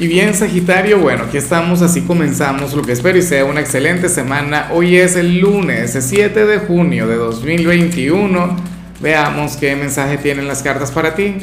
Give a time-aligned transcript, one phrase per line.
[0.00, 4.08] Y bien, Sagitario, bueno, aquí estamos, así comenzamos lo que espero y sea una excelente
[4.08, 4.68] semana.
[4.70, 8.56] Hoy es el lunes 7 de junio de 2021.
[9.00, 11.38] Veamos qué mensaje tienen las cartas para ti.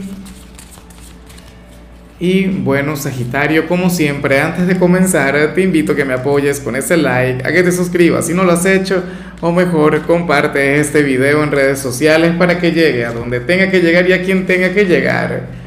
[2.17, 6.77] Y bueno, Sagitario, como siempre, antes de comenzar, te invito a que me apoyes con
[6.77, 9.03] ese like, a que te suscribas si no lo has hecho,
[9.41, 13.81] o mejor, comparte este video en redes sociales para que llegue a donde tenga que
[13.81, 15.64] llegar y a quien tenga que llegar.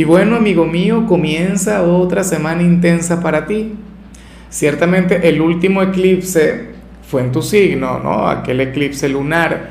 [0.00, 3.74] Y bueno, amigo mío, comienza otra semana intensa para ti.
[4.48, 6.70] Ciertamente el último eclipse
[7.06, 8.26] fue en tu signo, ¿no?
[8.26, 9.68] Aquel eclipse lunar.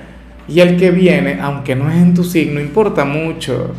[0.47, 3.73] Y el que viene, aunque no es en tu signo, importa mucho,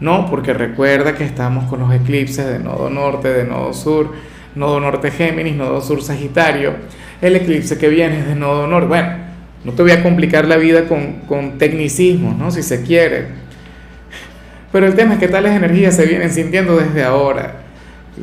[0.00, 0.26] ¿no?
[0.30, 4.10] Porque recuerda que estamos con los eclipses de nodo norte, de nodo sur,
[4.54, 6.76] nodo norte Géminis, nodo sur Sagitario.
[7.20, 8.88] El eclipse que viene es de nodo norte.
[8.88, 9.08] Bueno,
[9.64, 12.50] no te voy a complicar la vida con, con tecnicismos, ¿no?
[12.50, 13.43] Si se quiere
[14.74, 17.60] pero el tema es que tales energías se vienen sintiendo desde ahora.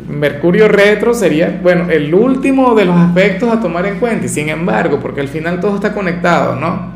[0.09, 4.49] Mercurio retro sería, bueno, el último de los aspectos a tomar en cuenta, y sin
[4.49, 6.91] embargo, porque al final todo está conectado, ¿no?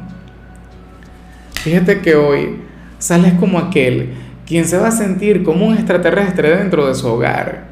[1.53, 2.57] Fíjate que hoy
[2.99, 4.09] sales como aquel
[4.45, 7.67] quien se va a sentir como un extraterrestre dentro de su hogar.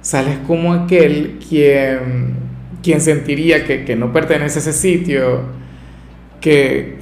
[0.00, 2.34] Sales como aquel quien,
[2.82, 5.42] quien sentiría que, que no pertenece a ese sitio,
[6.40, 6.98] que,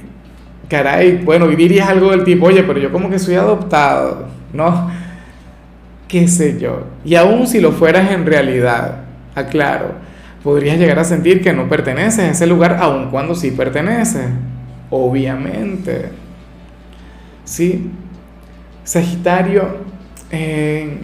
[0.69, 4.89] caray, bueno, dirías algo del tipo, oye, pero yo como que soy adoptado, ¿no?
[6.07, 6.83] ¿Qué sé yo?
[7.03, 9.03] Y aún si lo fueras en realidad,
[9.35, 9.91] aclaro,
[10.43, 14.27] podrías llegar a sentir que no perteneces a ese lugar, aun cuando sí perteneces,
[14.89, 16.09] obviamente.
[17.43, 17.89] ¿Sí?
[18.83, 19.67] Sagitario,
[20.31, 20.97] eh,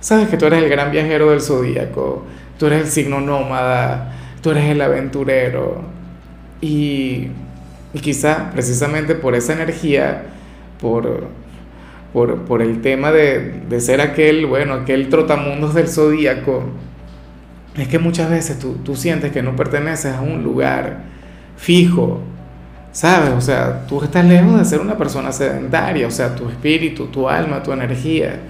[0.00, 2.24] sabes que tú eres el gran viajero del zodíaco,
[2.58, 5.82] tú eres el signo nómada, tú eres el aventurero.
[6.60, 7.28] Y
[7.94, 10.24] y quizá precisamente por esa energía,
[10.80, 11.28] por,
[12.12, 16.64] por, el tema de, ser aquel, bueno, aquel trotamundos del zodíaco,
[17.76, 21.02] es que muchas veces tú, tú sientes que no perteneces a un lugar
[21.56, 22.20] fijo,
[22.92, 23.30] ¿sabes?
[23.30, 27.28] O sea, tú estás lejos de ser una persona sedentaria, o sea, tu espíritu, tu
[27.28, 28.40] alma, tu energía.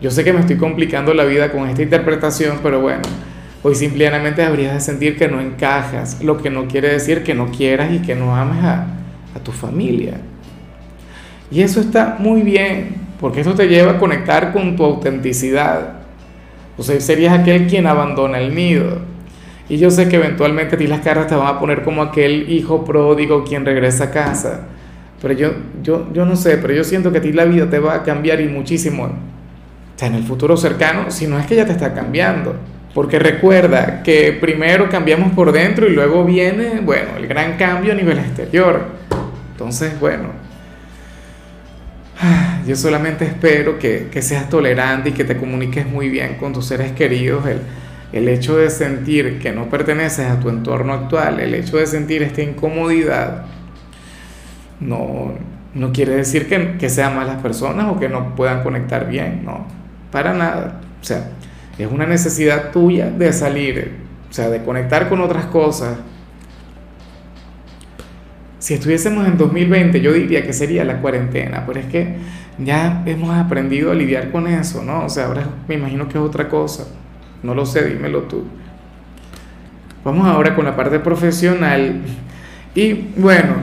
[0.00, 3.02] Yo sé que me estoy complicando la vida con esta interpretación, pero bueno,
[3.64, 7.52] Hoy simplemente habrías de sentir que no encajas, lo que no quiere decir que no
[7.52, 8.86] quieras y que no ames a,
[9.44, 10.14] tu familia.
[11.50, 16.00] Y eso está muy bien, porque eso te lleva a conectar con tu autenticidad.
[16.76, 18.98] O sea, serías aquel quien abandona el nido.
[19.68, 22.50] Y yo sé que eventualmente a ti las caras te van a poner como aquel
[22.50, 24.66] hijo pródigo quien regresa a casa.
[25.20, 25.52] Pero yo,
[25.82, 28.02] yo, yo no sé, pero yo siento que a ti la vida te va a
[28.02, 29.04] cambiar y muchísimo.
[29.04, 29.10] O
[29.96, 32.56] sea, en el futuro cercano, si no es que ya te está cambiando.
[32.94, 37.94] Porque recuerda que primero cambiamos por dentro y luego viene, bueno, el gran cambio a
[37.94, 38.86] nivel exterior.
[39.52, 40.28] Entonces, bueno,
[42.66, 46.92] yo solamente espero que, seas tolerante y que te comuniques muy bien con tus seres
[46.92, 47.46] queridos.
[47.46, 47.60] El,
[48.12, 52.22] el hecho de sentir que no perteneces a tu entorno actual, el hecho de sentir
[52.22, 53.46] esta incomodidad,
[54.80, 55.32] no,
[55.74, 59.66] no quiere decir que, que sean malas personas o que no puedan conectar bien, no,
[60.10, 60.80] para nada.
[61.00, 61.30] O sea,
[61.78, 63.96] es una necesidad tuya de salir,
[64.30, 65.98] o sea, de conectar con otras cosas.
[68.58, 72.16] Si estuviésemos en 2020, yo diría que sería la cuarentena, pero es que
[72.58, 75.04] ya hemos aprendido a lidiar con eso, ¿no?
[75.04, 76.86] O sea, ahora me imagino que es otra cosa.
[77.42, 78.44] No lo sé, dímelo tú.
[80.04, 82.02] Vamos ahora con la parte profesional.
[82.74, 83.54] Y bueno,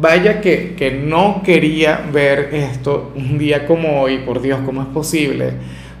[0.00, 4.88] vaya que, que, no quería ver esto un día como hoy, por Dios, ¿cómo es
[4.88, 5.52] posible?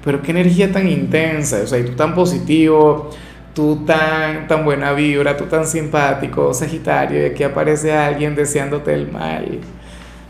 [0.04, 3.10] Pero qué energía tan intensa, o sea, y tú tan positivo,
[3.54, 9.10] tú tan, tan buena vibra, tú tan simpático, Sagitario, y aquí aparece alguien deseándote el
[9.10, 9.60] mal.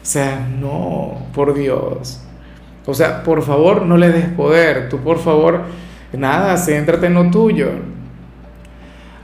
[0.02, 2.22] O sea, no, por Dios.
[2.86, 4.88] O sea, por favor, no le des poder.
[4.88, 5.62] Tú, por favor,
[6.12, 7.70] nada, céntrate en lo tuyo.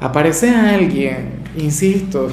[0.01, 2.29] Aparece alguien, insisto,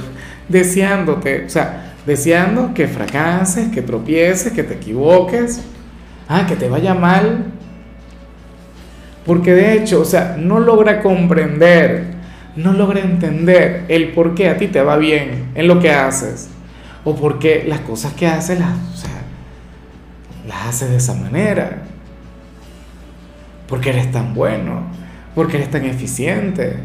[0.47, 5.61] deseándote, o sea, deseando que fracases, que tropieces, que te equivoques,
[6.27, 7.45] ah, que te vaya mal.
[9.25, 12.05] Porque de hecho, o sea, no logra comprender,
[12.55, 16.49] no logra entender el por qué a ti te va bien en lo que haces.
[17.03, 19.21] O por qué las cosas que haces las, o sea,
[20.47, 21.83] las haces de esa manera.
[23.67, 24.83] Porque eres tan bueno,
[25.35, 26.77] porque eres tan eficiente.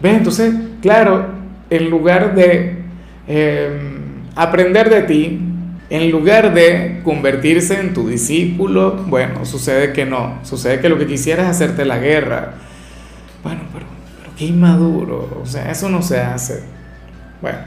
[0.00, 0.16] ¿Ves?
[0.16, 1.26] Entonces, claro,
[1.68, 2.79] en lugar de
[3.26, 5.40] Em, aprender de ti,
[5.90, 11.06] en lugar de convertirse en tu discípulo, bueno, sucede que no, sucede que lo que
[11.06, 12.54] quisiera es hacerte la guerra.
[13.42, 13.86] Bueno, pero,
[14.20, 16.62] pero qué inmaduro, o sea, eso no se hace.
[17.40, 17.58] Bueno,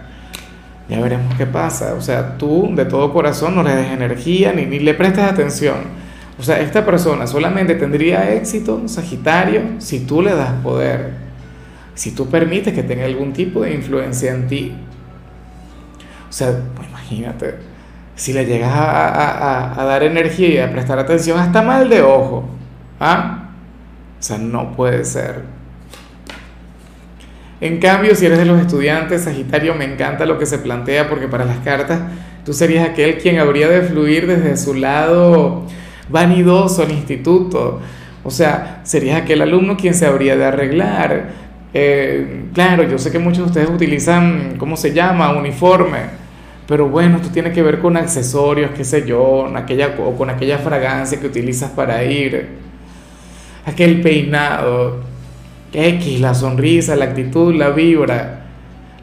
[0.90, 1.94] Ya veremos qué pasa.
[1.96, 5.76] O sea, tú de todo corazón no le des energía ni, ni le prestes atención.
[6.40, 11.12] O sea, esta persona solamente tendría éxito, Sagitario, si tú le das poder.
[11.96, 14.72] Si tú permites que tenga algún tipo de influencia en ti.
[16.34, 17.58] O sea, pues imagínate,
[18.16, 22.50] si le llegas a, dar energía y a prestar atención, hasta mal de ojo.
[23.00, 23.50] ¿Ah?
[24.20, 25.44] O sea, no puede ser.
[27.62, 31.28] En cambio, si eres de los estudiantes, Sagitario, me encanta lo que se plantea porque
[31.28, 32.02] para las cartas
[32.44, 35.68] tú serías aquel quien habría de fluir desde su lado
[36.10, 37.80] vanidoso al instituto.
[38.24, 41.30] O sea, serías aquel alumno quien se habría de arreglar.
[41.76, 45.32] Eh, claro, yo sé que muchos de ustedes utilizan, ¿cómo se llama?
[45.38, 46.23] Uniforme
[46.68, 50.60] pero bueno, esto tiene que ver con accesorios, qué sé yo, aquella, o con aquella
[50.60, 52.48] fragancia que utilizas para ir,
[53.66, 55.02] aquel peinado,
[55.74, 58.46] X, la sonrisa, la actitud, la vibra.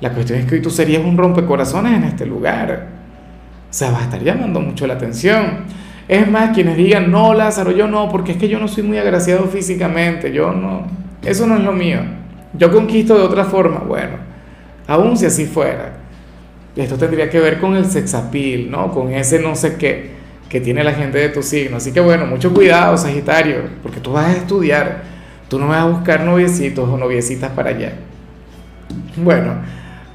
[0.01, 2.89] La cuestión es que hoy tú serías un rompecorazones en este lugar.
[3.69, 5.65] O sea, va a estar llamando mucho la atención.
[6.09, 8.97] Es más, quienes digan, no, Lázaro, yo no, porque es que yo no soy muy
[8.97, 10.87] agraciado físicamente, yo no,
[11.23, 12.01] eso no es lo mío.
[12.55, 14.17] Yo conquisto de otra forma, bueno,
[14.89, 16.00] aún si así fuera
[16.77, 18.93] esto tendría que ver con el sexapil, ¿no?
[18.93, 20.21] Con ese no sé qué
[20.51, 21.79] que tiene la gente de tu signo.
[21.79, 25.03] Así que bueno, mucho cuidado, Sagitario, porque tú vas a estudiar,
[25.49, 27.93] tú no vas a buscar noviecitos o noviecitas para allá.
[29.17, 29.55] Bueno,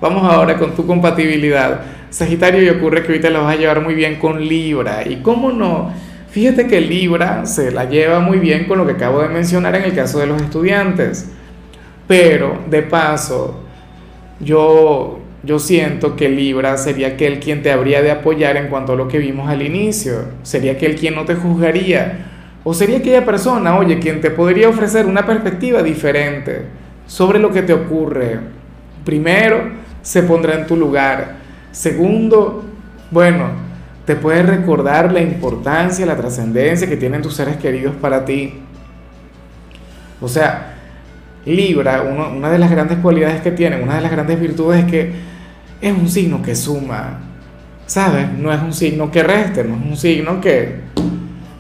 [0.02, 1.82] vamos ahora con tu compatibilidad.
[2.10, 5.08] Sagitario, y ocurre que ahorita la vas a llevar muy bien con Libra.
[5.08, 5.92] ¿Y cómo no?
[6.30, 9.84] Fíjate que Libra se la lleva muy bien con lo que acabo de mencionar en
[9.84, 11.30] el caso de los estudiantes.
[12.08, 13.64] Pero, de paso,
[14.42, 18.96] yo yo siento que Libra sería aquel quien te habría de apoyar en cuanto a
[18.96, 22.32] lo que vimos al inicio, sería aquel quien no te juzgaría,
[22.64, 26.64] o sería aquella persona, oye, quien te podría ofrecer una perspectiva diferente
[27.06, 28.40] sobre lo que te ocurre.
[29.04, 29.70] Primero,
[30.02, 31.36] se pondrá en tu lugar.
[31.72, 32.66] Segundo,
[33.12, 33.50] bueno,
[34.06, 38.62] te puede recordar la importancia, la trascendencia que tienen tus seres queridos para ti.
[40.20, 40.74] O sea,
[41.46, 45.35] Libra, una de las grandes cualidades que tiene, una de las grandes virtudes es que
[45.86, 47.20] es un signo que suma,
[47.86, 48.32] ¿sabes?
[48.32, 50.80] No es un signo que reste, no es un signo que,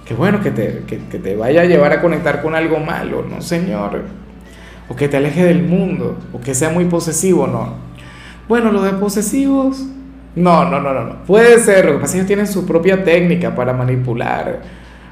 [0.04, 3.39] que bueno, que te, que, te vaya a llevar a conectar con algo malo, no
[3.39, 4.01] señor.
[4.89, 7.75] O que te aleje del mundo, o que sea muy posesivo, no.
[8.48, 9.86] Bueno, los de posesivos,
[10.36, 11.24] no, no, no, no, no.
[11.25, 14.60] Puede ser, lo que que ellos tienen su propia técnica para manipular,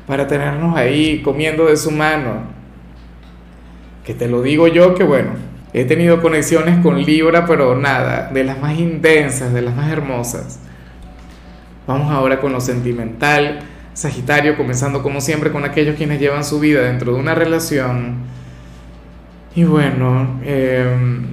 [0.08, 2.52] para tenernos ahí comiendo de su mano.
[4.04, 8.44] Que te lo digo yo que bueno, He tenido conexiones con Libra, pero nada, de
[8.44, 10.60] las más intensas, de las más hermosas.
[11.88, 13.62] Vamos ahora con lo sentimental.
[13.94, 18.18] Sagitario, comenzando como siempre con aquellos quienes llevan su vida dentro de una relación.
[19.56, 21.24] Y bueno, em,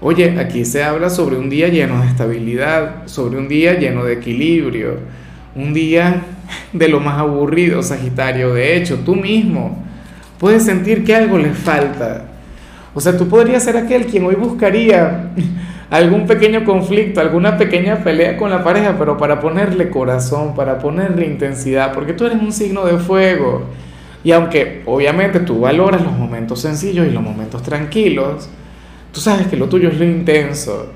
[0.00, 4.14] oye, aquí se habla sobre un día lleno de estabilidad, sobre un día lleno de
[4.14, 4.98] equilibrio,
[5.54, 6.22] un día
[6.72, 8.54] de lo más aburrido, Sagitario.
[8.54, 9.84] De hecho, tú mismo
[10.38, 12.24] puedes sentir que algo le falta.
[12.94, 15.30] O sea, tú podrías ser aquel quien hoy buscaría
[15.90, 21.26] algún pequeño conflicto, alguna pequeña pelea con la pareja, pero para ponerle corazón, para ponerle
[21.26, 23.64] intensidad, porque tú eres un signo de fuego.
[24.22, 28.48] Y aunque obviamente tú valoras los momentos sencillos y los momentos tranquilos,
[29.12, 30.86] tú sabes que lo tuyo es lo intenso.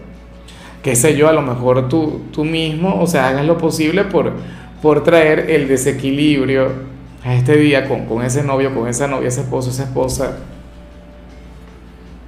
[0.82, 4.32] Qué sé yo, a lo mejor tú, tú mismo, o sea, hagas lo posible por,
[4.80, 6.97] por traer el desequilibrio
[7.28, 10.38] este día con, con ese novio, con esa novia, ese esposo, esa esposa,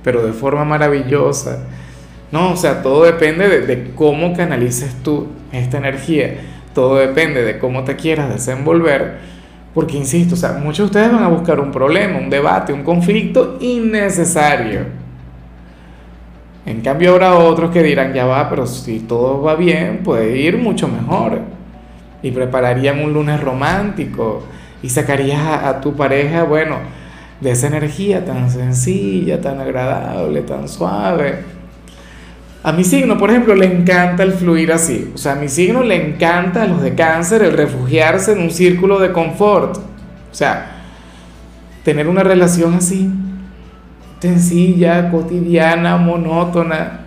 [0.03, 1.65] pero de forma maravillosa.
[2.33, 6.37] No, o sea, todo depende de, cómo canalices tú esta energía,
[6.75, 9.19] todo depende de cómo te quieras desenvolver,
[9.75, 12.85] porque insisto, o sea, muchos de ustedes van a buscar un problema, un debate, un
[12.85, 15.01] conflicto innecesario.
[16.67, 20.59] En cambio habrá otros que dirán, ya va, pero si todo va bien, puede ir
[20.59, 21.41] mucho mejor.
[22.23, 24.45] Y prepararían un lunes romántico
[24.83, 26.79] y sacarías a, tu pareja, bueno,
[27.41, 31.45] de esa energía tan sencilla, tan agradable, tan suave.
[32.63, 35.11] A mi signo, por ejemplo, le encanta el fluir así.
[35.15, 38.51] O sea, a mi signo le encanta a los de cáncer el refugiarse en un
[38.51, 39.77] círculo de confort.
[39.77, 40.83] O sea,
[41.85, 43.11] tener una relación así,
[44.21, 47.01] sencilla, cotidiana, monótona.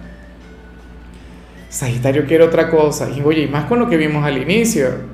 [1.70, 3.10] Sagitario quiere otra cosa.
[3.10, 5.14] Y oye, y más con lo que vimos al inicio.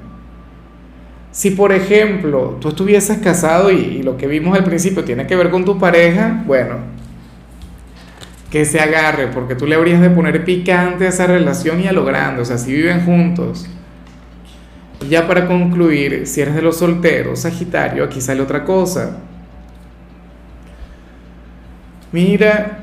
[1.31, 5.49] Si por ejemplo tú estuvieses casado y, lo que vimos al principio tiene que ver
[5.49, 6.77] con tu pareja, bueno,
[8.49, 11.91] que se agarre, porque tú le habrías de poner picante a esa relación y a
[11.91, 13.67] lo grande, o sea, si viven juntos.
[15.07, 19.19] Ya para concluir, si eres de los solteros, Sagitario, aquí sale otra cosa.
[22.11, 22.79] Mira,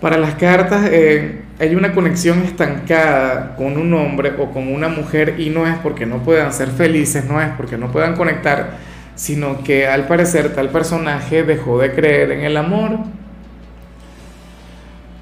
[0.00, 5.36] Para las cartas eh, hay una conexión estancada con un hombre o con una mujer
[5.38, 8.76] y no es porque no puedan ser felices, no es porque no puedan conectar,
[9.14, 12.98] sino que al parecer tal personaje dejó de creer en el amor.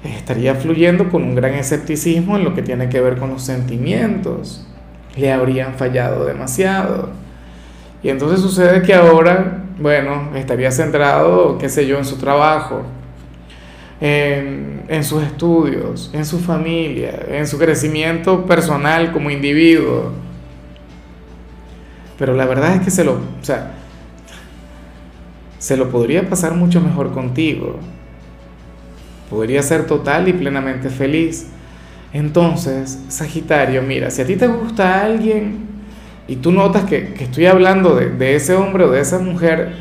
[0.03, 4.67] Estaría fluyendo con un gran escepticismo en lo que tiene que ver con los sentimientos.
[5.15, 7.11] Le habrían fallado demasiado.
[8.03, 12.83] Y entonces sucede que ahora, bueno, estaría centrado, qué sé yo, en su trabajo,
[14.01, 20.11] en, sus estudios, en su familia, en su crecimiento personal como individuo.
[22.17, 23.73] Pero la verdad es que se lo, o sea,
[25.57, 27.79] se lo podría pasar mucho mejor contigo.
[29.29, 31.47] Podría ser total y plenamente feliz.
[32.13, 35.65] Entonces, Sagitario, mira, si a ti te gusta alguien
[36.27, 39.73] y tú notas que, estoy hablando de, de, ese hombre o de esa mujer,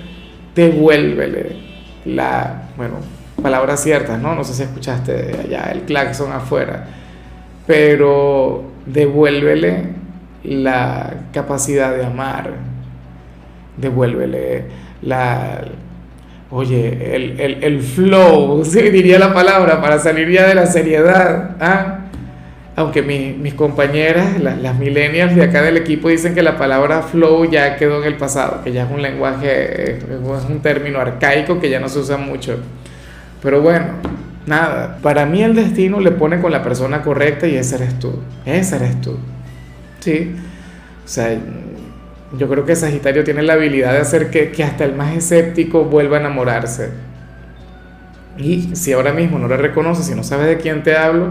[0.55, 1.57] devuélvele
[2.05, 2.97] la, bueno,
[3.43, 4.35] palabras ciertas, ¿no?
[4.35, 6.87] No sé si escuchaste allá el claxon afuera,
[7.67, 9.83] pero devuélvele
[10.45, 12.51] la capacidad de amar,
[13.77, 14.65] devuélvele
[15.03, 15.63] la,
[16.51, 21.57] oye, el, el, el flow, sí, diría la palabra, para salir ya de la seriedad,
[21.61, 22.01] ¿ah?
[22.77, 27.49] Aunque mis compañeras, las, las millennials de acá del equipo dicen que la palabra flow
[27.49, 31.71] ya quedó en el pasado, que ya es un lenguaje, es un término arcaico que
[31.71, 32.59] ya no se usa mucho.
[33.45, 33.85] Pero bueno,
[34.47, 38.19] nada, para mí el destino le pone con la persona correcta y ese eres tú,
[38.47, 39.19] ese eres tú.
[40.01, 40.35] Sí,
[41.05, 41.39] o sea,
[42.39, 45.85] yo creo que Sagitario tiene la habilidad de hacer que, que hasta el más escéptico
[45.85, 46.89] vuelva a enamorarse.
[48.39, 51.29] Y si ahora mismo no le reconoces, si no sabes de quién te hablo,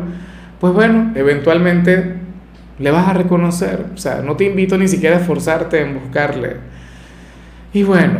[0.59, 2.13] pues bueno, eventualmente
[2.77, 3.87] le vas a reconocer.
[3.91, 6.57] O sea, no te invito ni siquiera a esforzarte en buscarle.
[7.73, 8.19] Y bueno,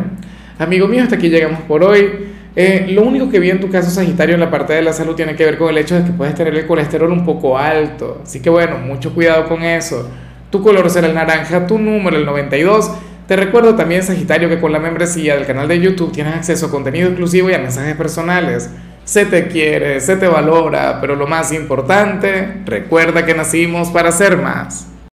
[0.58, 2.33] amigo mío, hasta aquí llegamos por hoy.
[2.56, 5.16] Eh, lo único que vi en tu caso Sagitario en la parte de la salud
[5.16, 8.20] tiene que ver con el hecho de que puedes tener el colesterol un poco alto.
[8.22, 10.08] Así que bueno, mucho cuidado con eso.
[10.50, 12.92] Tu color será el naranja, tu número el 92.
[13.26, 16.70] Te recuerdo también Sagitario que con la membresía del canal de YouTube tienes acceso a
[16.70, 18.70] contenido exclusivo y a mensajes personales.
[19.04, 24.36] Se te quiere, se te valora, pero lo más importante, recuerda que nacimos para ser
[24.36, 24.93] más.